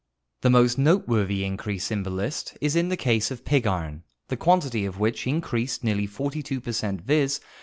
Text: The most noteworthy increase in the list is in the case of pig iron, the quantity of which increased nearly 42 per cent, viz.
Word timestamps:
The 0.41 0.49
most 0.49 0.79
noteworthy 0.79 1.43
increase 1.45 1.91
in 1.91 2.01
the 2.01 2.09
list 2.09 2.57
is 2.59 2.75
in 2.75 2.89
the 2.89 2.97
case 2.97 3.29
of 3.29 3.45
pig 3.45 3.67
iron, 3.67 4.01
the 4.29 4.35
quantity 4.35 4.83
of 4.83 4.97
which 4.97 5.27
increased 5.27 5.83
nearly 5.83 6.07
42 6.07 6.59
per 6.59 6.71
cent, 6.71 7.01
viz. 7.01 7.39